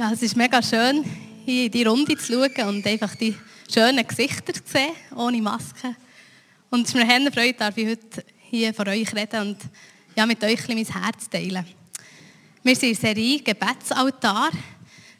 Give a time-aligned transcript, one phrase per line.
[0.00, 1.04] Ja, es ist mega schön,
[1.44, 3.36] hier in die Runde zu schauen und einfach die
[3.70, 5.94] schönen Gesichter zu sehen, ohne Maske.
[6.70, 9.58] Und es ist mir eine Freude, darf ich heute hier vor euch reden und
[10.16, 11.66] ja, mit euch ein mein Herz teilen.
[12.62, 14.48] Wir sind in der Serie Gebetsaltar,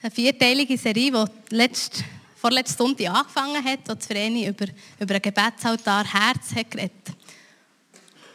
[0.00, 2.02] eine vierteilige Serie, die letzt,
[2.36, 4.64] vorletzte Stunde angefangen hat, wo Vreni über,
[4.98, 7.12] über einen Gebetsaltar Herz hat geredet.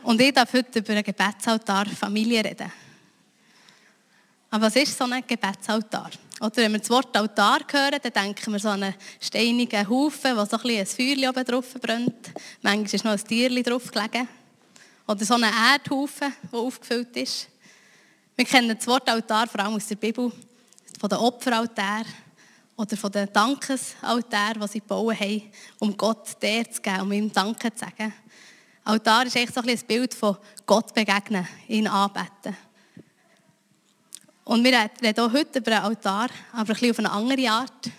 [0.04, 2.72] Und ich darf heute über einen Gebetsaltar Familie reden.
[4.56, 6.12] Aber was ist so ein Gebetsaltar?
[6.40, 10.38] Oder wenn wir das Wort Altar hören, dann denken wir so an einen steinigen Haufen,
[10.38, 12.32] wo so ein, ein Feuer oben drauf brennt.
[12.62, 14.30] Manchmal ist noch ein Tierchen drauf gelegen.
[15.06, 17.50] Oder so ein Erdhaufen, der aufgefüllt ist.
[18.38, 20.32] Wir kennen das Wort Altar vor allem aus der Bibel,
[21.02, 22.06] von den Opferaltären
[22.78, 27.30] oder von den Dankesaltären, die sie gebaut haben, um Gott der zu geben, um ihm
[27.30, 28.14] Danke zu sagen.
[28.86, 32.56] Altar ist echt so ein Bild von Gott begegnen, ihn anbeten.
[34.46, 37.90] Und wir reden auch heute über einen Altar, aber ein bisschen auf eine andere Art.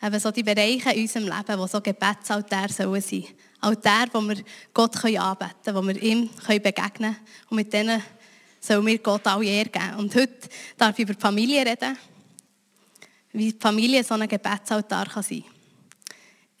[0.00, 3.24] Eben so die Bereiche in unserem Leben, die so Gebetsaltäre sollen sein.
[3.60, 4.36] Altäre, wo wir
[4.72, 7.16] Gott anbeten können, wo wir ihm begegnen können.
[7.50, 8.00] Und mit denen
[8.60, 9.96] sollen wir Gott alle Ehre geben.
[9.98, 10.48] Und heute
[10.78, 11.98] darf ich über die Familie reden,
[13.32, 15.50] wie die Familie so ein Gebetsaltar kann sein kann.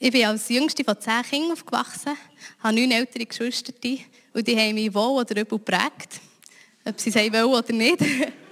[0.00, 2.16] Ich bin als jüngste von zehn Kindern aufgewachsen,
[2.60, 3.72] habe neun ältere Geschwister
[4.34, 6.20] und die haben mich wohl oder übel geprägt,
[6.84, 8.00] ob sie es wollen oder nicht.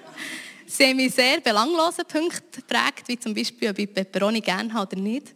[0.80, 4.90] Sie haben mich sehr belanglose Punkte geprägt, wie zum Beispiel, ob ich Peperoni gerne habe
[4.90, 5.34] oder nicht.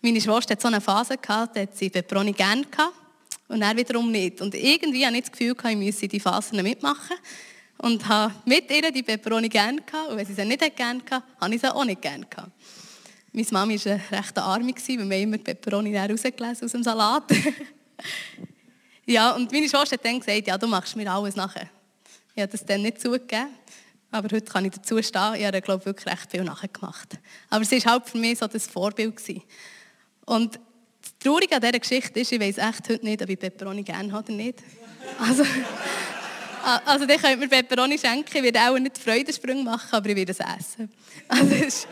[0.00, 2.94] Meine Schwester hat so eine Phase gehabt, da hat sie Peperoni gerne gehabt
[3.48, 4.40] und er wiederum nicht.
[4.40, 7.16] Und irgendwie hatte ich das Gefühl, ich müsse die Phasen mitmachen.
[7.78, 10.10] Und habe mit ihr die Peperoni gerne gehabt.
[10.10, 12.52] Und wenn sie sie nicht gerne gehabt, habe ich sie auch nicht gerne gehabt.
[13.32, 17.24] Meine Mama war eine recht arme, weil wir immer die Peperoni rausgelesen aus dem Salat.
[19.06, 21.68] ja, und meine Schwester hat dann gesagt, ja, du machst mir alles nachher.
[22.36, 23.48] Ich habe das dann nicht zugegeben.
[24.14, 25.34] Aber heute kann ich dazu stehen.
[25.34, 27.18] Ich habe, wirklich recht viel nachgemacht.
[27.50, 29.16] Aber sie war halt für mich so das Vorbild.
[29.16, 29.42] Gewesen.
[30.24, 33.82] Und das Traurige an dieser Geschichte ist, ich weiß echt heute nicht, ob ich Peperoni
[33.82, 34.62] gerne habe oder nicht.
[35.18, 35.42] Also,
[36.86, 38.36] also dann könnt mir Peperoni schenken.
[38.36, 40.92] Ich werde auch nicht Freudensprung machen, aber ich werde es essen.
[41.26, 41.88] Also, ist,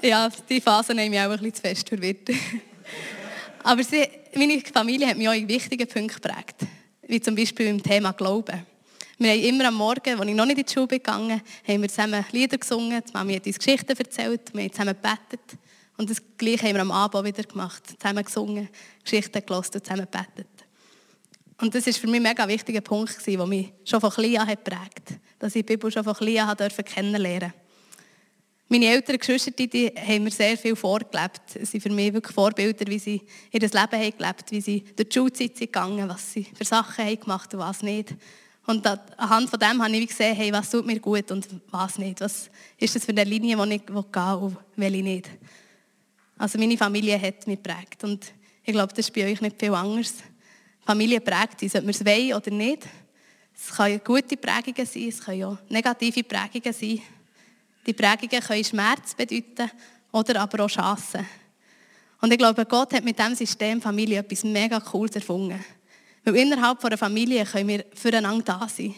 [0.00, 2.30] ja, die Phase nehme ich auch ein bisschen zu fest verwirrt.
[3.64, 6.56] Aber sie, meine Familie hat mich auch in wichtigen Punkten geprägt.
[7.02, 8.66] Wie zum Beispiel im Thema Glauben.
[9.22, 11.82] Wir haben immer am Morgen, als ich noch nicht in die Schule gegangen bin, haben
[11.82, 15.58] wir zusammen Lieder gesungen, die Mami hat uns Geschichten erzählt, wir haben zusammen gebetet.
[15.96, 18.68] Und das Gleiche haben wir am Abend wieder gemacht, zusammen gesungen,
[19.04, 20.48] Geschichten gelesen und zusammen gebetet.
[21.60, 24.48] Und das war für mich ein mega wichtiger Punkt, der mich schon von klein an
[24.48, 24.60] hat,
[25.38, 27.62] dass ich die Bibel schon von klein an kennenlernen durfte.
[28.66, 31.42] Meine älteren Geschwister die haben mir sehr viel vorgelebt.
[31.46, 33.22] Sie sind für mich wirklich Vorbilder, wie sie
[33.52, 36.64] ihr Leben haben gelebt haben, wie sie durch die Schulzeit sind gegangen was sie für
[36.64, 38.16] Sachen haben gemacht und was nicht.
[38.66, 42.20] Und anhand von dem habe ich gesehen, hey, was tut mir gut und was nicht.
[42.20, 45.30] Was ist das für eine Linie, die ich gehe und welche nicht.
[46.38, 48.04] Also meine Familie hat mich geprägt.
[48.04, 48.32] Und
[48.64, 50.14] ich glaube, das ist bei euch nicht viel anders.
[50.84, 52.82] Familie prägt uns, ob wir es wollen oder nicht.
[53.54, 57.00] Es können gute Prägungen sein, es können auch negative Prägungen sein.
[57.86, 59.70] Die Prägungen können Schmerz bedeuten
[60.10, 61.26] oder aber auch Chancen.
[62.20, 65.62] Und ich glaube, Gott hat mit diesem System Familie etwas mega Cooles erfunden.
[66.24, 68.94] Weil innerhalb einer Familie können wir füreinander da sein.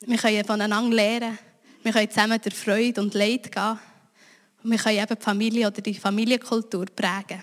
[0.00, 1.38] Wir können voneinander lernen.
[1.82, 3.78] Wir können zusammen durch Freude und Leid gehen.
[4.62, 7.42] Und wir können eben die Familie oder die Familienkultur prägen.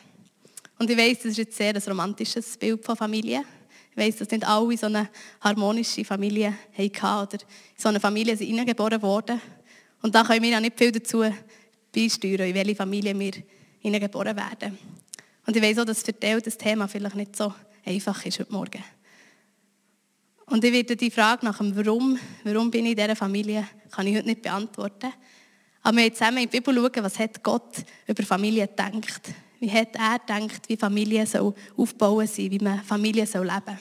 [0.77, 3.43] Und ich weiß, das ist jetzt sehr ein romantisches Bild von Familie.
[3.91, 5.09] Ich weiß, dass nicht alle so eine
[5.39, 7.47] harmonische Familie hatten oder in
[7.77, 9.39] so eine Familie sind hineingeboren worden.
[10.01, 11.23] Und da können wir ja nicht viel dazu
[11.93, 13.31] beisteuern, in welche Familie wir
[13.79, 14.77] hineingeboren werden.
[15.47, 17.53] Und ich weiß auch, dass für die das Thema vielleicht nicht so
[17.85, 18.83] einfach ist heute Morgen.
[20.47, 24.05] Und ich werde die Frage nach dem Warum, warum bin ich in dieser Familie, kann
[24.05, 25.11] ich heute nicht beantworten.
[25.81, 29.21] Aber wir zusammen in die Bibel schauen, was hat Gott über Familie gedacht.
[29.59, 33.79] Wie hat er gedacht, wie Familie soll aufbauen soll, wie man Familie soll leben.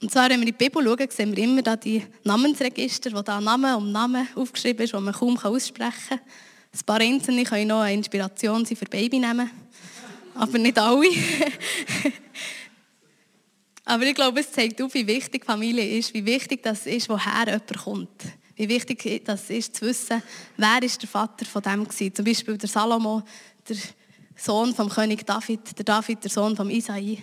[0.00, 3.22] Und zwar, wenn wir in die Bibel schauen, sehen wir immer da die Namensregister, wo
[3.22, 6.20] da Name um Name aufgeschrieben ist, die man kaum aussprechen kann.
[6.74, 9.50] Ein paar Einzelne können noch eine Inspiration sein für Babynamen
[10.34, 11.08] aber nicht alle.
[13.84, 17.46] aber ich glaube, es zeigt auf, wie wichtig Familie ist, wie wichtig das ist, woher
[17.46, 18.22] jemand kommt.
[18.56, 20.22] Wie wichtig das ist, zu wissen,
[20.56, 22.14] wer ist der Vater von dem war.
[22.14, 23.22] Zum Beispiel der Salomo,
[23.68, 23.76] der
[24.36, 27.18] Sohn vom König David, der David, der Sohn vom Isai.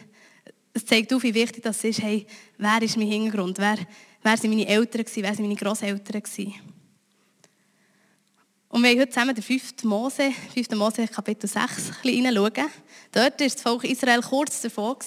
[0.74, 2.26] Es zeigt auf, wie wichtig das ist, hey,
[2.58, 3.78] wer ist mein Hintergrund, wer,
[4.24, 6.24] wer sind meine Eltern wer sind meine Großeltern
[8.72, 9.84] und wir wollen heute zusammen den 5.
[9.84, 10.70] Mose, 5.
[10.72, 12.70] Mose Kapitel 6 hineinschauen.
[13.12, 14.98] Dort war das Volk Israel kurz davor,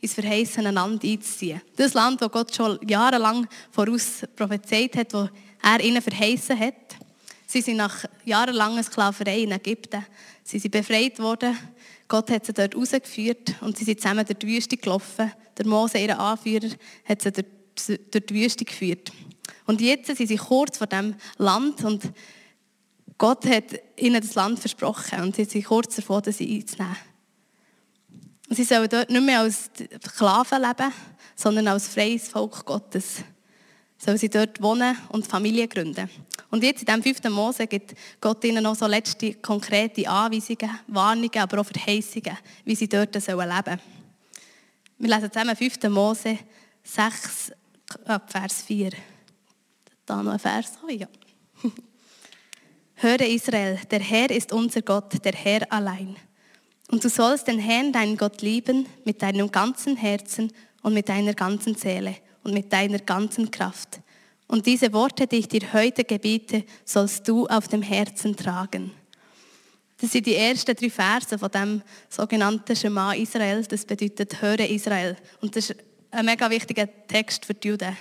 [0.00, 1.62] ins verheißene Land einzuziehen.
[1.76, 5.28] Das Land, das Gott schon jahrelang voraus prophezeit hat, das
[5.62, 6.74] er ihnen verheißen hat.
[7.46, 10.04] Sie sind nach jahrelanger Sklaverei in Ägypten.
[10.42, 11.56] Sie sind befreit worden.
[12.08, 15.30] Gott hat sie dort rausgeführt und sie sind zusammen durch die Wüste gelaufen.
[15.56, 16.70] Der Mose, ihr Anführer,
[17.04, 19.12] hat sie durch die Wüste geführt.
[19.66, 22.02] Und jetzt sind sie kurz vor dem Land und
[23.22, 23.66] Gott hat
[23.96, 26.96] ihnen das Land versprochen und sie sind kurz davor, das einzunehmen.
[28.50, 29.70] Sie sollen dort nicht mehr als
[30.04, 30.92] Sklaven leben,
[31.36, 33.22] sondern als freies Volk Gottes.
[33.96, 36.10] Sollen sie dort wohnen und Familie gründen.
[36.50, 41.38] Und jetzt in diesem fünften Mose gibt Gott ihnen noch so letzte konkrete Anweisungen, Warnungen,
[41.38, 43.80] aber auch Verheißungen, wie sie dort leben sollen.
[44.98, 45.80] Wir lesen zusammen 5.
[45.90, 46.40] Mose
[46.82, 47.52] 6,
[48.26, 48.90] Vers 4.
[50.06, 50.72] Da noch ein Vers.
[50.84, 51.06] Oh ja.
[53.02, 56.14] Höre Israel, der Herr ist unser Gott, der Herr allein.
[56.88, 60.52] Und du sollst den Herrn, deinen Gott, lieben mit deinem ganzen Herzen
[60.82, 62.14] und mit deiner ganzen Seele
[62.44, 63.98] und mit deiner ganzen Kraft.
[64.46, 68.92] Und diese Worte, die ich dir heute gebiete, sollst du auf dem Herzen tragen.
[70.00, 73.64] Das sind die ersten drei Verse von dem sogenannten Schema Israel.
[73.64, 75.16] Das bedeutet Höre Israel.
[75.40, 75.80] Und das ist
[76.12, 77.96] ein mega wichtiger Text für die Juden.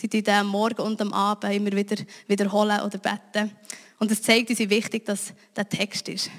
[0.00, 1.96] Sie den am Morgen und am Abend immer wieder
[2.26, 3.52] wiederholen oder beten.
[3.98, 6.30] Und es zeigt uns, wie wichtig das der Text ist.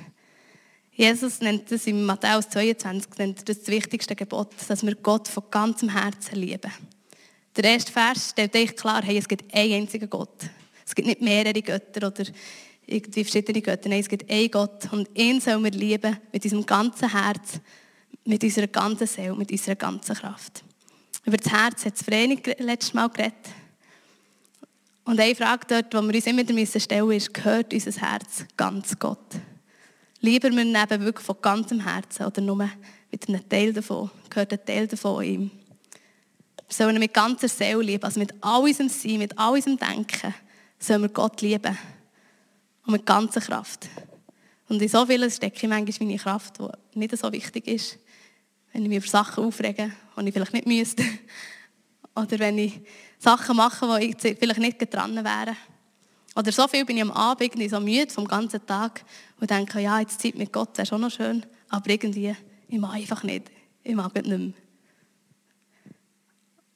[0.91, 5.43] Jesus nennt das in Matthäus 22 nennt das, das wichtigste Gebot, dass wir Gott von
[5.51, 6.71] ganzem Herzen lieben.
[7.55, 10.49] Der erste Vers stellt euch klar, hey, es gibt einen einzigen Gott.
[10.85, 12.23] Es gibt nicht mehrere Götter oder
[12.85, 13.89] irgendwie verschiedene Götter.
[13.89, 17.59] Nein, es gibt einen Gott und ihn sollen wir lieben mit unserem ganzen Herz,
[18.23, 20.63] mit unserer ganzen Seele, mit unserer ganzen Kraft.
[21.25, 23.33] Über das Herz hat Vreni letztes Mal geredet.
[25.05, 28.45] Und eine Frage dort, die wir uns immer wieder stellen müssen, ist, gehört unser Herz
[28.55, 29.35] ganz Gott?
[30.21, 32.69] Lieber wir eben wirklich von ganzem Herzen oder nur
[33.11, 35.51] mit einem Teil davon, gehört ein Teil davon ihm.
[36.67, 40.33] Wir sollen mit ganzer Seele lieben, also mit all unserem Sein, mit all unserem Denken,
[40.79, 41.77] sollen wir Gott lieben.
[42.85, 43.87] Und mit ganzer Kraft.
[44.67, 47.97] Und in so vielen stecke ich manchmal meine Kraft, die nicht so wichtig ist.
[48.75, 51.01] Wenn ich mich über Sachen aufrege, die ich vielleicht nicht müsste.
[52.13, 52.81] Oder wenn ich
[53.17, 55.55] Sachen mache, wo ich vielleicht nicht dran wäre.
[56.35, 59.05] Oder so viel bin ich am Abend so müde vom ganzen Tag
[59.39, 62.35] und denke, ja, jetzt Zeit mit Gott wäre schon noch schön, aber irgendwie,
[62.67, 63.49] ich mag einfach nicht.
[63.81, 64.53] Ich mag es nicht mehr.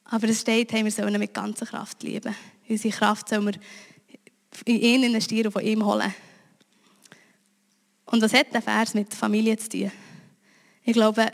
[0.04, 2.34] Aber es steht, hey, wir sollen ihn mit ganzer Kraft lieben.
[2.66, 3.54] Unsere Kraft sollen wir
[4.64, 6.14] in ihn investieren und von ihm holen.
[8.06, 9.92] Und was hat der Vers mit Familie zu tun?
[10.82, 11.30] Ich glaube,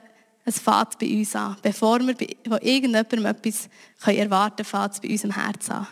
[0.49, 1.57] es fängt bei uns an.
[1.61, 3.69] Bevor wir von irgendjemandem etwas
[4.07, 5.89] erwarten können, fängt es bei unserem Herz an.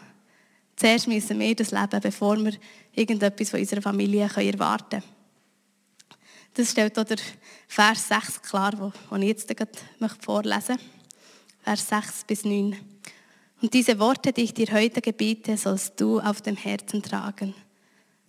[0.76, 2.52] Zuerst müssen wir das leben, bevor wir
[2.92, 5.02] irgendetwas von unserer Familie erwarten können.
[6.54, 7.18] Das stellt auch der
[7.66, 9.52] Vers 6 klar, den ich jetzt
[10.20, 10.84] vorlesen möchte.
[11.64, 12.76] Vers 6 bis 9.
[13.60, 17.54] Und diese Worte, die ich dir heute gebiete, sollst du auf dem Herzen tragen.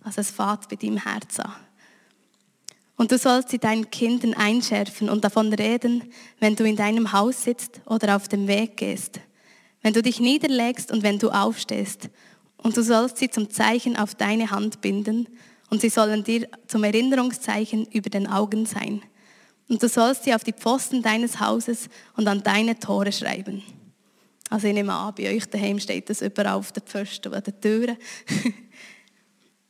[0.03, 1.53] Also es fährt bei deinem Herz an.
[2.97, 6.03] Und du sollst sie deinen Kindern einschärfen und davon reden,
[6.39, 9.19] wenn du in deinem Haus sitzt oder auf dem Weg gehst,
[9.81, 12.09] wenn du dich niederlegst und wenn du aufstehst
[12.57, 15.27] und du sollst sie zum Zeichen auf deine Hand binden
[15.69, 19.01] und sie sollen dir zum Erinnerungszeichen über den Augen sein.
[19.67, 23.63] Und du sollst sie auf die Pfosten deines Hauses und an deine Tore schreiben.
[24.49, 27.59] Also ich nehme an, bei euch daheim steht das überall auf den Pfosten an den
[27.59, 27.97] Türen.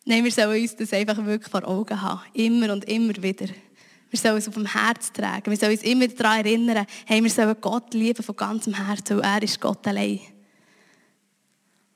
[0.06, 2.22] Nein, wir sollen uns das einfach wirklich vor Augen haben.
[2.34, 3.48] Immer und immer wieder.
[4.12, 5.50] Wir sollen es auf dem Herz tragen.
[5.50, 9.26] Wir sollen uns immer daran erinnern, hey, wir sollen Gott lieben von ganzem Herzen, weil
[9.26, 10.20] er ist Gott allein.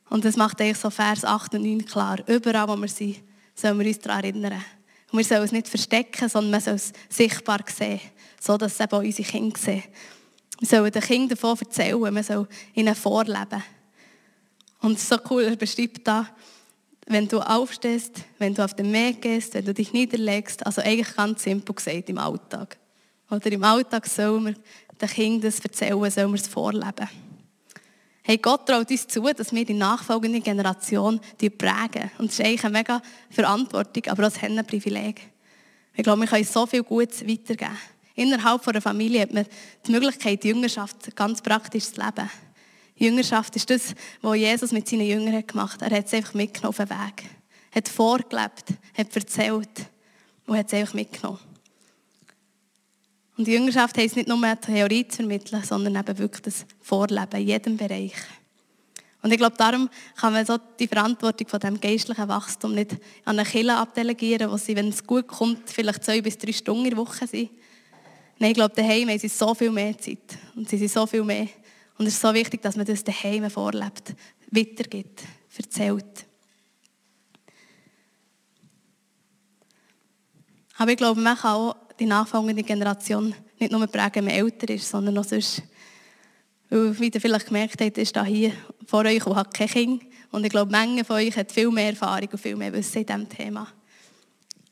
[0.09, 2.17] Und das macht eigentlich so Vers 8 und 9 klar.
[2.27, 3.17] Überall, wo wir sind,
[3.53, 4.63] sollen wir uns daran erinnern.
[5.11, 8.01] Und wir sollen es nicht verstecken, sondern wir sollen es sichtbar sehen,
[8.41, 9.83] so dass es eben auch unsere Kinder sehen.
[10.59, 13.63] Wir sollen den Kindern davon erzählen, wir sollen ihnen vorleben.
[14.81, 16.27] Und es ist so cool, er beschreibt da,
[17.09, 21.15] wenn du aufstehst, wenn du auf den Weg gehst, wenn du dich niederlegst, also eigentlich
[21.15, 22.77] ganz simpel gesagt im Alltag.
[23.31, 24.55] Oder im Alltag sollen wir
[25.01, 27.09] den Kindern das erzählen, sollen wir es vorleben.
[28.21, 32.11] Hey, Gott traut uns zu, dass wir die nachfolgende Generation prägen.
[32.19, 33.01] Und das ist eigentlich eine mega
[33.31, 35.21] Verantwortung, aber auch ein Privileg.
[35.95, 37.75] Ich glaube, wir können so viel Gutes weitergeben.
[38.13, 39.45] Innerhalb einer Familie hat man
[39.87, 42.29] die Möglichkeit, die Jüngerschaft ganz praktisch zu leben.
[42.99, 45.91] Jüngerschaft ist das, was Jesus mit seinen Jüngern gemacht hat.
[45.91, 47.23] Er hat es einfach mitgenommen auf den Weg.
[47.71, 48.65] Er hat vorgelebt,
[48.97, 49.69] hat erzählt
[50.45, 51.39] und hat es einfach mitgenommen.
[53.37, 57.47] Und die Jüngerschaft heisst nicht nur Theorie zu vermitteln, sondern eben wirklich das Vorleben in
[57.47, 58.13] jedem Bereich.
[59.21, 62.93] Und ich glaube, darum kann man so die Verantwortung von dem geistlichen Wachstum nicht
[63.25, 66.85] an eine Kille abdelegieren, wo sie, wenn es gut kommt, vielleicht zwei bis drei Stunden
[66.85, 67.49] in der Woche sind.
[68.39, 70.37] Nein, ich glaube, daheim haben sie so viel mehr Zeit.
[70.55, 71.47] Und sie sind so viel mehr.
[71.99, 74.15] Und es ist so wichtig, dass man das daheim vorlebt,
[74.51, 75.21] weitergibt,
[75.57, 76.25] erzählt.
[80.77, 84.73] Aber ich glaube, man kann auch die nachfolgende Generation nicht nur prägen, wenn man älter
[84.73, 85.61] ist, sondern auch sonst.
[86.69, 88.53] Weil, wie ihr vielleicht gemerkt habt, ist da hier
[88.87, 90.03] vor euch und hat kein Kind.
[90.31, 93.07] Und ich glaube, Menge von euch hat viel mehr Erfahrung und viel mehr Wissen in
[93.07, 93.67] diesem Thema.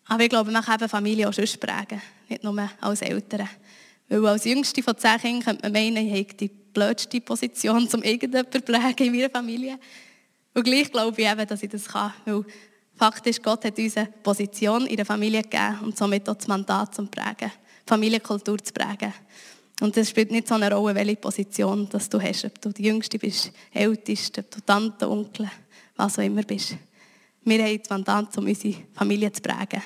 [0.05, 3.50] Aber ich glaube, man kann eben Familie auch sonst prägen, nicht nur als Eltern.
[4.07, 8.03] Weil als Jüngste von zehn Kindern könnte man meinen, ich habe die blödste Position, um
[8.03, 9.79] irgendjemanden prägen in meiner Familie.
[10.53, 12.13] Und gleich glaube ich eben, dass ich das kann.
[12.25, 12.46] Weil
[12.96, 16.48] Fakt ist, Gott hat uns eine Position in der Familie gegeben und somit auch das
[16.48, 17.51] Mandat zum Prägen,
[17.86, 19.13] Familienkultur zu prägen.
[19.81, 22.84] Und es spielt nicht so eine Rolle, welche Position dass du hast, ob du die
[22.84, 25.50] Jüngste bist, Älteste, ob du Tante, Onkel,
[25.96, 26.75] was auch immer bist.
[27.43, 29.81] Wir haben das Mandat, um unsere Familie zu prägen.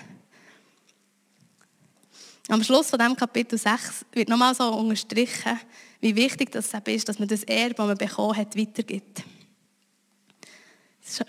[2.51, 5.57] Am Schluss von diesem Kapitel 6 wird nochmal so unterstrichen,
[6.01, 9.23] wie wichtig das ist, dass man das Erbe, das man bekommen hat, weitergibt.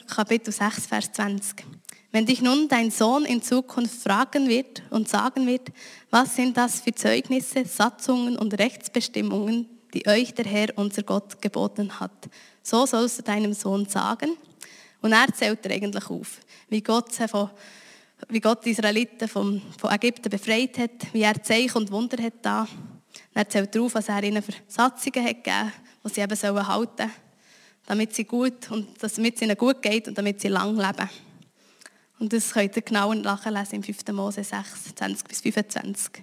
[0.08, 1.64] Kapitel 6, Vers 20.
[2.10, 5.68] Wenn dich nun dein Sohn in Zukunft fragen wird und sagen wird,
[6.10, 12.00] was sind das für Zeugnisse, Satzungen und Rechtsbestimmungen, die euch der Herr, unser Gott, geboten
[12.00, 12.30] hat,
[12.64, 14.36] so sollst du deinem Sohn sagen.
[15.00, 17.48] Und er zählt er eigentlich auf, wie Gott, sie von,
[18.28, 22.34] wie Gott die Israeliten von, von Ägypten befreit hat, wie er Zeichen und Wunder hat
[22.42, 22.66] da.
[23.34, 25.72] Er zählt darauf, was er ihnen für Satzungen hat gegeben,
[26.04, 27.12] die sie eben sollen halten sollen
[27.86, 31.08] damit sie gut und damit es ihnen gut geht und damit sie lang leben.
[32.18, 34.06] Und das könnt ihr genau nachlesen im 5.
[34.12, 36.22] Mose 6, 20 bis 25.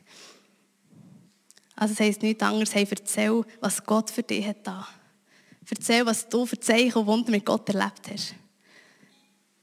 [1.75, 4.87] Also es heisst nichts anderes, hey, erzähl, was Gott für dich hat da.
[5.69, 8.33] Erzähl, was du für Zeichen und Wunder mit Gott erlebt hast.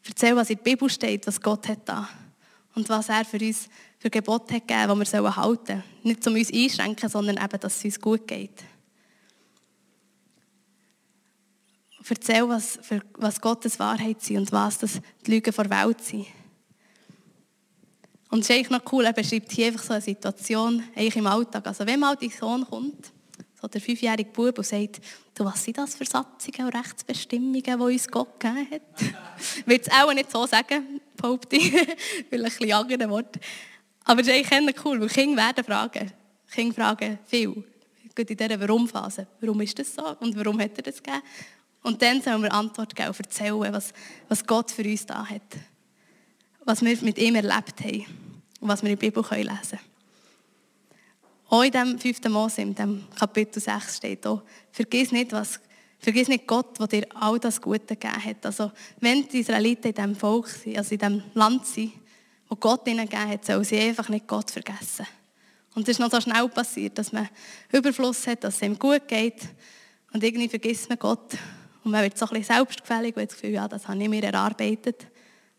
[0.06, 2.08] Erzähl, was in der Bibel steht, was Gott hat da.
[2.76, 3.68] Und was er für uns
[3.98, 5.84] für Gebote hat gegeben, die wir halten sollen.
[6.04, 8.62] Nicht um uns einschränken, sondern eben, dass es uns gut geht.
[12.08, 16.26] erzähl, was, für, was Gottes Wahrheit sind und was das die Lügen der Welt sind.
[18.30, 21.26] Und es ist eigentlich noch cool, er beschreibt hier einfach so eine Situation eigentlich im
[21.26, 21.66] Alltag.
[21.66, 23.12] Also wenn mal dein Sohn kommt,
[23.60, 25.00] so der fünfjährige Bub, und sagt,
[25.34, 29.66] du, was sind das für Satzungen und Rechtsbestimmungen, die uns Gott gegeben hat?
[29.66, 31.70] Wird es auch nicht so sagen, behaupte ich.
[32.30, 33.40] Vielleicht ein bisschen andere Worte.
[34.04, 36.12] Aber es ist eigentlich cool, weil Kinder werden fragen.
[36.50, 37.64] Kinder fragen viel.
[38.14, 39.26] Gerade in dieser Warum-Phase.
[39.40, 41.22] Warum ist das so und warum hat er das gegeben?
[41.82, 43.92] Und dann sollen wir Antwort geben und erzählen, was,
[44.28, 45.42] was Gott für uns da hat.
[46.64, 48.06] Was wir mit ihm erlebt haben
[48.60, 49.95] und was wir in der Bibel lesen können.
[51.48, 52.24] Auch in dem 5.
[52.28, 55.60] Mose, in dem Kapitel 6 steht auch, vergiss nicht, was,
[55.98, 58.44] vergiss nicht Gott, der dir all das Gute gegeben hat.
[58.44, 61.92] Also, wenn die Israeliten in diesem Volk sind, also in diesem Land sind,
[62.48, 65.06] wo Gott ihnen gegeben hat, sollen sie einfach nicht Gott vergessen.
[65.74, 67.28] Und es ist noch so schnell passiert, dass man
[67.70, 69.42] Überfluss hat, dass es ihm gut geht.
[70.12, 71.34] Und irgendwie vergisst man Gott
[71.84, 74.08] und man wird so ein bisschen selbstgefällig und hat das Gefühl, ja, das habe ich
[74.08, 75.06] mir erarbeitet.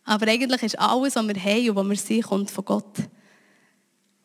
[0.03, 2.97] Aber eigentlich ist alles, was wir haben und was wir sind, kommt von Gott.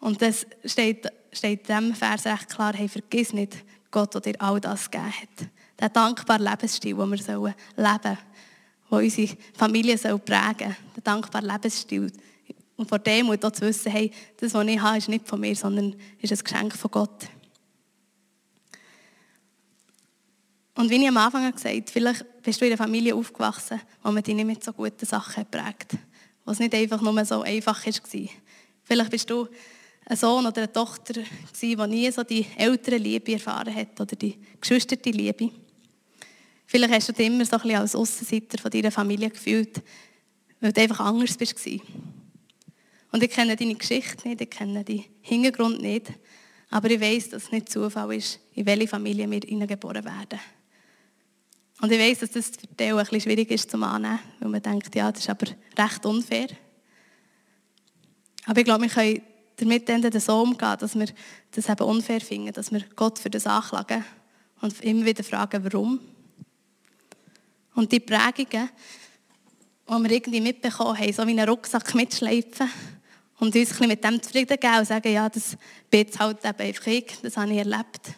[0.00, 4.40] Und das steht, steht in diesem Vers recht klar, hey, vergiss nicht Gott, der dir
[4.40, 5.48] all das gegeben hat.
[5.78, 8.18] Der dankbare Lebensstil, den wir leben sollen, der
[8.90, 10.18] unsere Familie prägen
[10.58, 10.76] soll.
[10.96, 12.12] Der dankbare Lebensstil.
[12.76, 15.54] Und vor dem auch zu wissen, hey, das, was ich habe, ist nicht von mir,
[15.54, 17.28] sondern ist ein Geschenk von Gott.
[20.74, 24.10] Und wie ich am Anfang gesagt habe, vielleicht bist du in einer Familie aufgewachsen, wo
[24.10, 25.92] man dich nicht mit so guten Sachen prägt.
[26.44, 28.28] Wo es nicht einfach nur so einfach war.
[28.82, 29.48] Vielleicht bist du
[30.06, 31.14] ein Sohn oder eine Tochter,
[31.60, 35.50] die nie so die ältere Liebe erfahren hat oder die geschwisterte Liebe.
[36.66, 39.82] Vielleicht hast du dich immer so ein bisschen als Aussenseiter von deiner Familie gefühlt,
[40.60, 41.66] weil du einfach anders warst.
[43.12, 46.12] Und ich kenne deine Geschichte nicht, ich kenne deinen Hintergrund nicht,
[46.70, 50.40] aber ich weiß, dass es nicht Zufall ist, in welche Familie wir geboren werden.
[51.82, 54.48] Und ich weiß, dass das für die auch ein bisschen schwierig ist zu annehmen, weil
[54.48, 56.48] man denkt, ja, das ist aber recht unfair.
[58.46, 59.20] Aber ich glaube, wir können
[59.56, 61.06] damit dann so umgehen, dass wir
[61.50, 64.04] das eben unfair finden, dass wir Gott für das anklagen
[64.60, 66.00] und immer wieder fragen, warum.
[67.74, 68.70] Und die Prägungen,
[69.88, 72.70] die wir irgendwie mitbekommen haben, so wie einen Rucksack mitschleifen
[73.38, 75.56] und uns ein mit dem zufrieden geben und sagen, ja, das
[75.90, 78.14] bin jetzt halt eben einfach ich, das habe ich erlebt.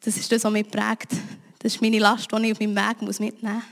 [0.00, 1.12] Das ist das, was mich prägt.
[1.60, 3.62] Das ist meine Last, die ich auf meinem Weg mitnehmen muss.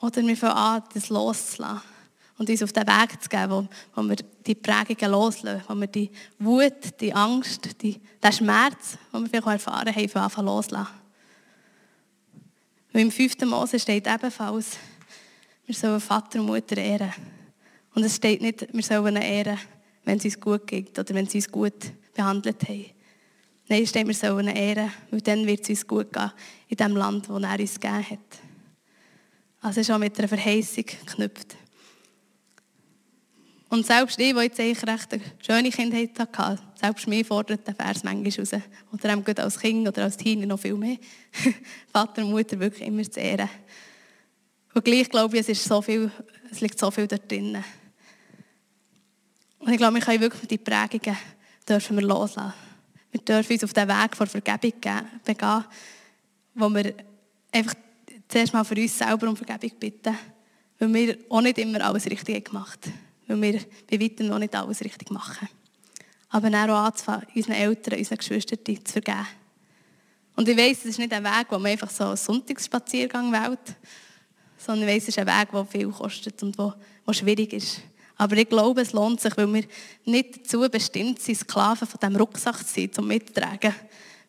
[0.00, 1.97] Oder wir fangen an, das loszulassen
[2.38, 4.16] und uns auf den Weg zu geben, wo, wo wir
[4.46, 9.46] die Prägungen loslassen, wo wir die Wut, die Angst, die, den Schmerz, den wir vielleicht
[9.46, 10.94] erfahren haben, von Anfang loslassen.
[12.92, 13.40] Und im 5.
[13.42, 14.78] Mose steht ebenfalls,
[15.66, 17.12] wir sollen Vater und Mutter ehren.
[17.94, 19.58] Und es steht nicht, wir sollen ihn ehren,
[20.04, 22.86] wenn es uns gut geht oder wenn sie uns gut behandelt haben.
[23.68, 26.32] Nein, es steht, wir sollen ihn ehren, weil dann wird es uns gut gehen
[26.68, 28.38] in dem Land, das er uns gegeben hat.
[29.60, 31.56] Also es ist auch mit einer Verheißung geknüpft.
[33.70, 37.74] Und selbst ich, die jetzt eigentlich recht eine schöne Kindheit hatte, selbst mir fordert der
[37.74, 38.62] Vers manchmal raus.
[38.92, 40.96] Oder eben als Kind oder als Teenie noch viel mehr.
[41.92, 43.48] Vater und Mutter wirklich immer zu ehren.
[44.72, 46.10] Und gleich glaube ich, es, ist so viel,
[46.50, 47.62] es liegt so viel dort drin.
[49.58, 51.18] Und ich glaube, wir können wirklich die Prägungen
[51.68, 52.54] dürfen wir loslassen.
[53.10, 54.72] Wir dürfen uns auf den Weg von Vergebung
[55.24, 55.64] begeben,
[56.54, 56.94] wo wir
[57.52, 57.74] einfach
[58.28, 60.16] zuerst mal für uns selber um Vergebung bitten,
[60.78, 64.54] weil wir auch nicht immer alles richtig gemacht haben weil wir bei weitem noch nicht
[64.54, 65.48] alles richtig machen.
[66.30, 69.26] Aber dann auch anzufangen, unseren Eltern, unseren Geschwistern zu vergeben.
[70.36, 73.76] Und ich weiss, es ist nicht ein Weg, wo man einfach so einen Sonntagsspaziergang wählt,
[74.56, 77.80] sondern ich weiss, es ist ein Weg, der viel kostet und der, der schwierig ist.
[78.16, 79.64] Aber ich glaube, es lohnt sich, weil wir
[80.04, 83.74] nicht dazu bestimmt sind, Sklaven von diesem Rucksack zu sein, zum Mittragen.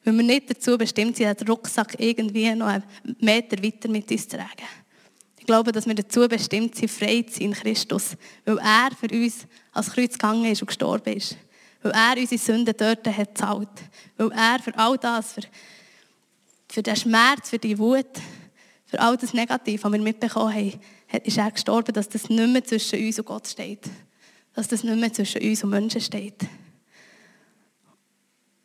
[0.04, 2.84] Weil wir nicht dazu bestimmt sind, den Rucksack irgendwie noch einen
[3.20, 4.68] Meter weiter mit uns zu tragen
[5.46, 8.18] glaube, dass wir dazu bestimmt sind, frei zu sein in Christus.
[8.46, 11.38] Weil er für uns als Kreuz gegangen ist und gestorben ist.
[11.82, 13.70] Weil er unsere Sünden dort hat gezahlt.
[14.18, 15.42] Weil er für all das, für,
[16.70, 18.20] für den Schmerz, für die Wut,
[18.86, 20.80] für all das Negative, was wir mitbekommen haben,
[21.24, 23.90] ist er gestorben, dass das nicht mehr zwischen uns und Gott steht.
[24.54, 26.48] Dass das nicht mehr zwischen uns und Menschen steht.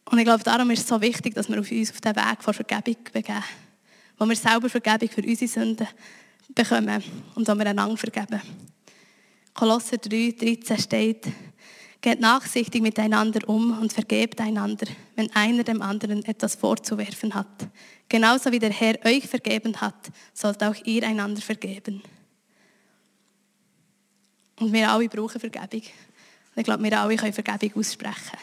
[0.06, 2.42] Und ich glaube, darum ist es so wichtig, dass wir auf uns auf den Weg
[2.42, 3.44] von Vergebung begeben.
[4.18, 5.88] Wo wir selber Vergebung für unsere Sünden
[6.54, 7.02] bekommen
[7.34, 8.40] und wo wir einander vergeben.
[9.54, 11.26] Kolosser 3, 13 steht,
[12.04, 17.66] Geht nachsichtig miteinander um und vergebt einander, wenn einer dem anderen etwas vorzuwerfen hat.
[18.10, 22.02] Genauso wie der Herr euch vergeben hat, sollt auch ihr einander vergeben.
[24.60, 25.80] Und wir alle brauchen Vergebung.
[25.80, 28.38] Und ich glaube, wir alle können Vergebung aussprechen.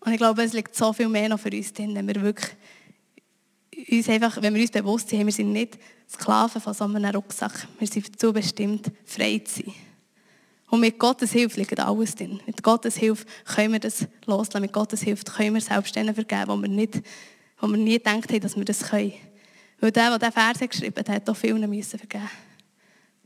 [0.00, 2.56] Und ich glaube, es liegt so viel mehr noch für uns drin, wenn wir wirklich
[3.90, 5.78] uns einfach, wenn wir uns bewusst sind, wir sind nicht
[6.10, 7.68] Sklaven von so einem Rucksack.
[7.78, 9.74] Wir sind dazu bestimmt, frei zu sein.
[10.70, 12.40] Und mit Gottes Hilfe liegt alles drin.
[12.46, 14.62] Mit Gottes Hilfe können wir das loslassen.
[14.62, 17.00] Mit Gottes Hilfe können wir selbst denen vergeben, wo wir, nicht,
[17.58, 19.12] wo wir nie gedacht haben, dass wir das können.
[19.80, 22.28] Weil der, der diesen Vers geschrieben hat, hat auch vielen müssen vergeben.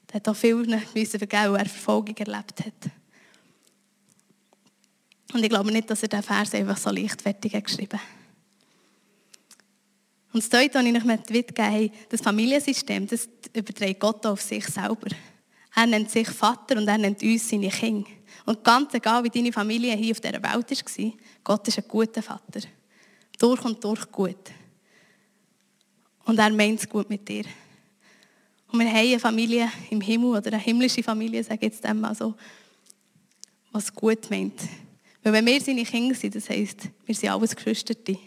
[0.09, 2.91] Der hat auch vielen müssen vergeben, weil er Verfolgung erlebt hat.
[5.33, 8.22] Und ich glaube nicht, dass er diesen Vers einfach so leichtfertig geschrieben hat.
[10.33, 14.67] Und das Zweite, was ich euch mitgegeben habe, das Familiensystem, das überträgt Gott auf sich
[14.67, 15.09] selber.
[15.75, 18.09] Er nennt sich Vater und er nennt uns seine Kinder.
[18.47, 21.13] Und ganz egal, wie deine Familie hier auf dieser Welt war,
[21.45, 22.61] Gott ist ein guter Vater.
[23.39, 24.51] Durch und durch gut.
[26.25, 27.45] Und er meint es gut mit dir.
[28.71, 32.15] Und wir haben eine Familie im Himmel, oder eine himmlische Familie, sage ich jetzt einmal
[32.15, 32.35] so,
[33.71, 34.61] was gut meint.
[35.23, 38.19] Weil wenn wir seine Kinder sind, das heisst, wir sind alles Geschwisterte.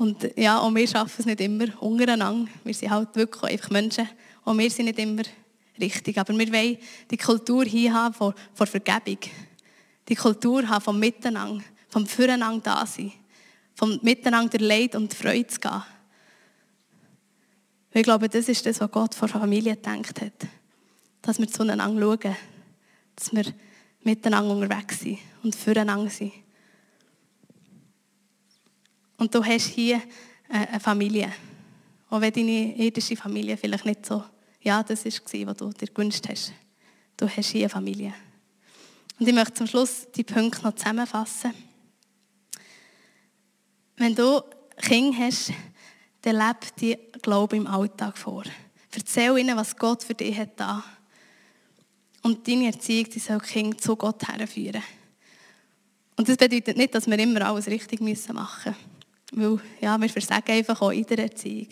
[0.00, 2.50] Und ja, auch wir schaffen es nicht immer untereinander.
[2.64, 4.08] Wir sind halt wirklich einfach Menschen.
[4.44, 5.24] Und wir sind nicht immer
[5.78, 6.16] richtig.
[6.16, 6.78] Aber wir wollen
[7.10, 9.18] die Kultur hier haben von, von Vergebung.
[10.08, 13.12] Die Kultur haben vom Miteinander, vom Füreinander da sein.
[13.74, 15.82] Vom Miteinander Leid und Freude zu gehen.
[17.92, 20.48] Ich glaube, das ist das, was Gott vor Familie gedacht hat.
[21.20, 22.36] Dass wir zueinander schauen.
[23.16, 23.44] Dass wir
[24.02, 26.32] miteinander unterwegs sind und füreinander sind.
[29.20, 29.96] Und du hast hier
[30.48, 31.30] äh, eine Familie.
[32.08, 34.24] Auch wenn deine irdische Familie vielleicht nicht so,
[34.62, 36.54] ja, das war, was du dir gewünscht hast.
[37.18, 38.14] Du hast hier eine Familie.
[39.18, 41.52] Und ich möchte zum Schluss die Punkte noch zusammenfassen.
[43.96, 44.40] Wenn du
[44.78, 45.52] Kinder hast,
[46.22, 48.44] dann lebe die Glaube im Alltag vor.
[48.90, 50.82] Erzähl ihnen, was Gott für dich hat.
[52.22, 54.82] Und deine Erziehung, die soll Kinder zu Gott herführen.
[56.16, 58.89] Und das bedeutet nicht, dass wir immer alles richtig machen müssen.
[59.32, 61.68] Weil ja, wir versagen einfach auch in der Erziehung.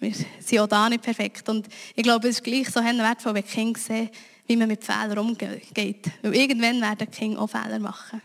[0.00, 1.48] Wir sind auch da nicht perfekt.
[1.48, 4.10] Und ich glaube, es ist gleich so wertvoll, wenn Kinder sehen,
[4.46, 6.10] wie man mit Fehlern umgeht.
[6.22, 8.20] Weil irgendwann werden Kinder auch Fehler machen.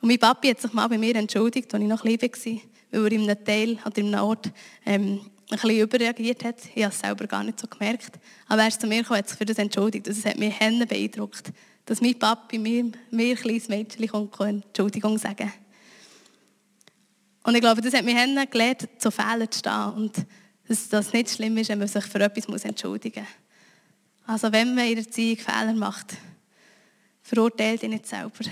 [0.00, 3.06] Und mein Papi hat sich mal bei mir entschuldigt, als ich noch klein war, weil
[3.06, 4.50] er in einem Teil oder in einem Ort
[4.84, 5.20] ähm,
[5.50, 6.56] ein bisschen überreagiert hat.
[6.74, 8.18] Ich habe es selber gar nicht so gemerkt.
[8.48, 10.06] Aber er ist zu mir gekommen, hat sich für das entschuldigt.
[10.06, 11.52] Das hat mich beeindruckt,
[11.86, 15.63] dass mein Papi mir, mir ein kleines Mädchen Entschuldigung sagen konnte.
[17.44, 18.16] Und ich glaube, das hat mich
[18.50, 19.92] gelernt, zu Fehlern zu stehen.
[19.94, 20.26] Und
[20.66, 23.30] dass das nicht schlimm ist, wenn man sich für etwas entschuldigen muss.
[24.26, 26.14] Also wenn man in der Erziehung Fehler macht,
[27.22, 28.44] verurteilt dich nicht selber,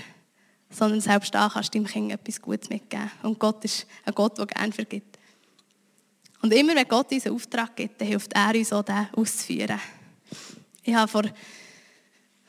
[0.69, 3.09] sondern selbst da kannst du deinem Kind etwas Gutes mitgeben.
[3.23, 5.17] Und Gott ist ein Gott, der gerne vergibt.
[6.41, 9.79] Und immer wenn Gott uns einen Auftrag gibt, dann hilft er uns auch, den auszuführen.
[10.83, 11.23] Ich habe vor,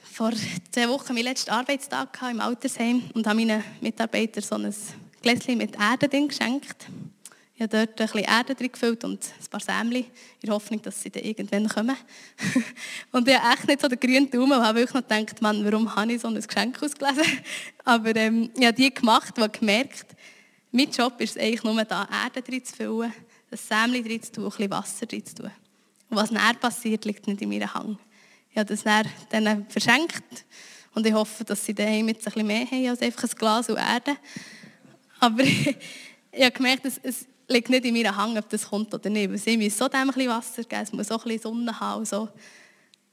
[0.03, 0.33] vor
[0.71, 4.75] zwei Wochen meinen letzten Arbeitstag im Altersheim und habe meinen Mitarbeitern so ein
[5.25, 6.87] Gläschen mit Erde drin geschenkt.
[7.55, 10.07] Ich habe dort ein bisschen Erde drin gefüllt und ein paar Sämli, in
[10.43, 11.97] der Hoffnung, dass sie dann irgendwann kommen.
[13.13, 15.65] und ich habe echt nicht so den grünen Daumen und habe wirklich noch gedacht, Mann,
[15.65, 17.23] warum habe ich so ein Geschenk ausgelesen?
[17.85, 20.05] Aber ähm, ich habe die gemacht und gemerkt,
[20.73, 23.15] mein Job ist es eigentlich nur da, Erde drin zu füllen,
[23.51, 25.51] das Sämli drin zu tun, ein bisschen Wasser drin zu tun.
[26.11, 27.99] Und was näher passiert, liegt nicht in meinem Hang.
[28.51, 28.85] Ich habe das
[29.31, 30.45] dann verschenkt
[30.93, 33.71] und ich hoffe, dass sie daheim jetzt ein bisschen mehr haben als einfach ein Glas
[33.71, 34.19] und Erde.
[35.25, 35.77] Aber ich,
[36.39, 39.39] habe gemerkt, es, es liegt nicht in meiner Hang, ob das kommt oder nicht.
[39.39, 42.01] Sie müssen so dem ein Wasser geben, es muss auch ein Sonne haben.
[42.01, 42.29] Und so,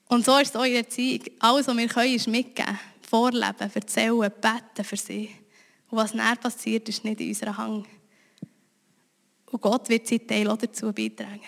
[0.09, 1.23] und so ist es auch in der Erziehung.
[1.39, 2.77] Alles, was wir können, ist mitgeben.
[3.01, 5.29] Vorleben, erzählen, beten für sie.
[5.89, 7.85] Und was näher passiert, ist nicht in unserer Hang.
[9.45, 11.41] Und Gott wird seinen Teil auch dazu beitragen.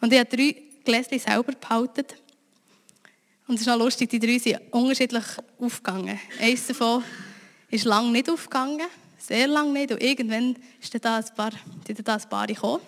[0.00, 2.04] Und ich habe drei Gläschen selber behalten.
[3.46, 5.24] Und es ist noch lustig, die drei sind unterschiedlich
[5.58, 6.18] aufgegangen.
[6.38, 7.02] Eines davon
[7.70, 8.86] ist lange nicht aufgegangen,
[9.18, 9.92] sehr lange nicht.
[9.92, 11.52] Und irgendwann ist da ein paar,
[11.86, 12.82] sind da ein paar gekommen.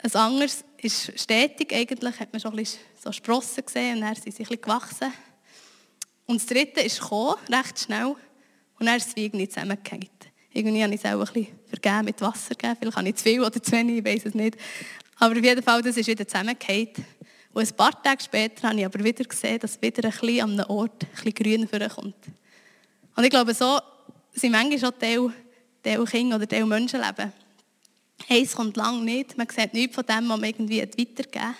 [0.00, 4.14] Ein anderes ist stetig, eigentlich hat man schon ein bisschen so Sprossen gesehen und dann
[4.14, 5.12] sind sie ein gewachsen.
[6.26, 8.14] Und das dritte ist gekommen, recht schnell,
[8.78, 10.10] und dann ist es irgendwie zusammengehängt.
[10.52, 12.76] Irgendwie habe ich es auch ein bisschen mit Wasser gegeben.
[12.80, 14.56] Vielleicht habe ich zu viel oder zu wenig, ich weiß es nicht.
[15.16, 16.98] Aber auf jeden Fall, das ist wieder zusammengehängt.
[17.52, 20.52] Und ein paar Tage später habe ich aber wieder gesehen, dass wieder ein bisschen an
[20.52, 22.16] einem Ort ein bisschen grün vorkommt.
[23.18, 23.80] Und ich glaube, so
[24.32, 25.32] sind manchmal schon Teil,
[25.82, 27.32] Teil Kinder oder Teil Menschenleben.
[28.28, 29.36] Eins kommt lang nicht.
[29.36, 31.56] Man sieht nichts von dem, was man irgendwie weitergeben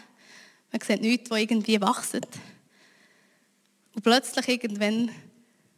[0.71, 2.15] Man sieht nichts, was irgendwie wächst.
[3.93, 5.11] Und plötzlich irgendwann,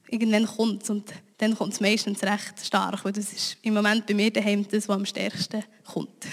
[0.07, 0.91] irgendwann kommt es.
[0.91, 3.03] Und dann kommt es meistens recht stark.
[3.03, 6.27] Weil das ist im Moment bei mir daheim das, was am stärksten kommt.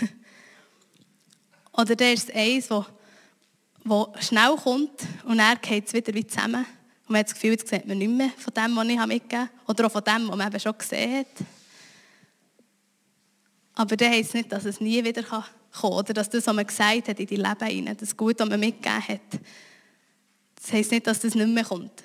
[1.71, 2.86] Oder der ist eins, das
[3.86, 6.65] das schnell kommt und dann geht es wieder wie zusammen.
[7.08, 9.39] Und man hat das Gefühl, jetzt sieht man nicht mehr von dem, was ich mitgegeben
[9.39, 9.50] habe.
[9.67, 11.28] Oder auch von dem, was man eben schon gesehen hat.
[13.76, 15.91] Aber das heisst nicht, dass es nie wieder kommen kann.
[15.91, 18.60] Oder dass das, was man gesagt hat in die Leben hinein, das Gute, was man
[18.60, 19.39] mitgegeben hat,
[20.56, 22.04] das heisst nicht, dass das nicht mehr kommt.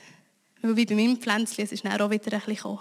[0.61, 2.79] Weil wie bei meinem Pflänzchen, es ist dann auch wieder ein bisschen gekommen.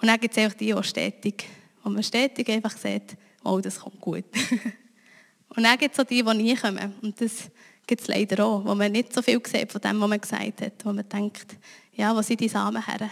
[0.00, 1.44] Und dann gibt es auch die, die stetig,
[1.84, 4.24] wo man stetig einfach sieht, oh, das kommt gut.
[5.50, 6.94] Und dann gibt es auch die, die nie kommen.
[7.02, 7.50] Und das
[7.86, 10.60] gibt es leider auch, wo man nicht so viel sieht von dem, was man gesagt
[10.60, 10.84] hat.
[10.84, 11.56] Wo man denkt,
[11.92, 13.10] ja, wo sind die Samen her?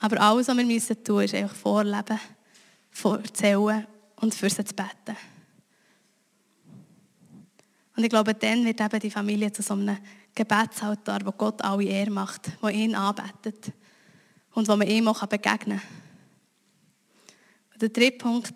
[0.00, 2.20] Aber alles, was wir müssen tun ist einfach vorleben,
[3.02, 5.16] erzählen und für sie zu beten.
[7.96, 9.98] Und ich glaube, dann wird eben die Familie zu so einem
[10.34, 13.72] Gebetsaltar, wo Gott alle Ehre macht, wo ihn anbetet
[14.52, 15.88] und wo man ihm auch begegnen kann.
[17.72, 18.54] Und der dritte Punkt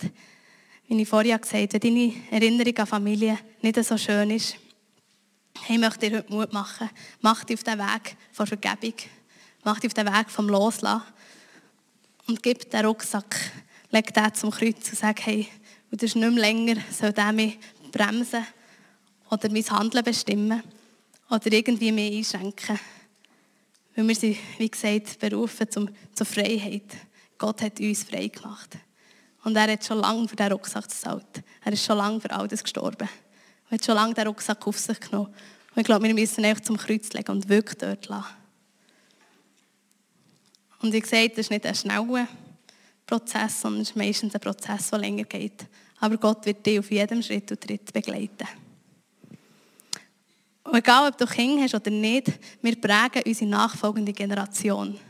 [0.89, 4.57] wie ich vorher gesagt habe, deine Erinnerung an Familie nicht so schön ist,
[5.69, 6.89] ich möchte dir heute Mut machen.
[7.21, 8.95] Mach dich auf den Weg von Vergebung.
[9.65, 11.03] Mach dich auf den Weg vom Loslassen.
[12.27, 13.37] Und gib den Rucksack,
[13.91, 15.49] leg den zum Kreuz und sag, hey,
[15.91, 17.59] das ist nicht mehr länger, soll der mich
[17.91, 18.47] bremsen
[19.31, 20.63] oder mein Handeln bestimmen
[21.31, 22.79] oder irgendwie mehr einschränken.
[23.95, 26.97] Weil wir sind, wie gesagt, berufen zum, zur Freiheit.
[27.39, 28.77] Gott hat uns frei gemacht.
[29.49, 31.43] Und er hat schon lange für diesen Rucksack gezahlt.
[31.65, 33.09] Er ist schon lange für all das gestorben.
[33.71, 35.29] Er hat schon lange den Rucksack auf sich genommen.
[35.75, 38.27] Und ich glaube, wir müssen ihn zum Kreuz legen und wirklich dort lassen.
[40.83, 42.29] Und wie gesagt, das ist nicht ein schneller
[43.07, 45.65] Prozess, sondern es ist meistens ein Prozess, der länger geht.
[45.99, 48.49] Aber Gott wird dich auf jedem Schritt und Tritt begleiten.
[50.63, 55.01] Und egal, ob du Kinder hast oder nicht, wir prägen unsere nachfolgende Generation.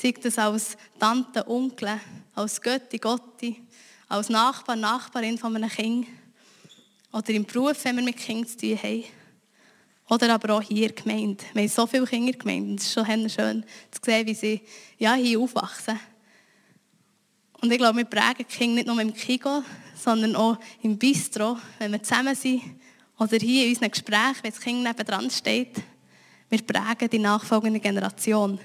[0.00, 2.00] Sei das als Tante, Onkel,
[2.34, 3.62] als Götti, Gotti,
[4.08, 6.06] als Nachbar, Nachbarin von einem Kind
[7.12, 9.04] oder im Beruf, wenn wir mit Kindern zu tun haben.
[10.08, 11.44] Oder aber auch hier gemeint.
[11.52, 12.80] Wir haben so viele Kinder gemeint.
[12.80, 14.62] Es ist schon schön zu sehen, wie sie
[14.98, 16.00] ja, hier aufwachsen.
[17.60, 19.62] Und ich glaube, wir prägen die Kinder nicht nur im Kigo,
[19.94, 22.62] sondern auch im Bistro, wenn wir zusammen sind.
[23.18, 25.76] Oder hier in unseren Gesprächen, wenn das Kind nebenan steht.
[26.48, 28.58] Wir prägen die nachfolgende Generation.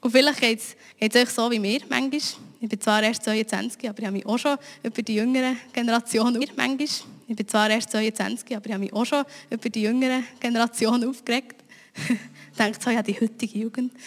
[0.00, 0.60] Und vielleicht geht
[0.98, 2.20] es euch so wie mir manchmal.
[2.60, 6.38] Ich bin zwar erst 22, aber ich habe mich auch schon über die jüngere Generation
[6.56, 6.88] manchmal.
[7.28, 11.04] Ich bin zwar erst 22, aber ich habe mich auch schon über die jüngere Generation
[11.04, 11.56] aufgeregt.
[12.08, 13.92] ich denke so, ja, die heutige Jugend.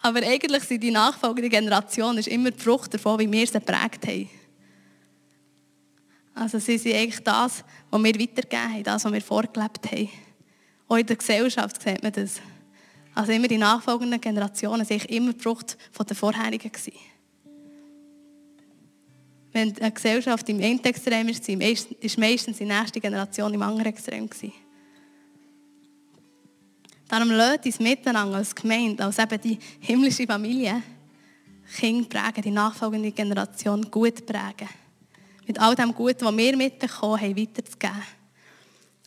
[0.00, 4.06] aber eigentlich sind die nachfolgende Generation ist immer die Frucht davon, wie wir sie geprägt
[4.06, 4.30] haben.
[6.34, 10.08] Also sie sind eigentlich das, was wir weitergegeben haben, das, was wir vorgelebt haben.
[10.88, 12.40] Auch in der Gesellschaft sieht man das.
[13.18, 16.92] Also immer die nachfolgenden Generationen sind immer Frucht von der vorherigen gewesen.
[19.50, 24.30] Wenn eine Gesellschaft im einen Extrem ist, ist meistens die nächste Generation im anderen Extrem
[24.30, 24.52] gewesen.
[27.08, 30.80] Darum lasst uns miteinander als Gemeinde, als eben die himmlische Familie,
[31.76, 34.68] Kinder prägen, die nachfolgende Generation gut prägen.
[35.44, 38.02] Mit all dem Guten, was wir mitbekommen haben, weiterzugeben.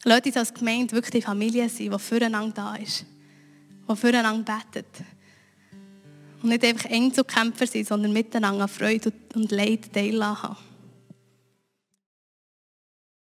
[0.04, 3.06] Lasst uns als Gemeinde wirklich die Familie sein, die füreinander da ist,
[3.96, 5.06] die füreinander betet.
[6.42, 10.58] Und nicht einfach Einzelkämpfer sein, sondern miteinander Freude und Leid teilhaben.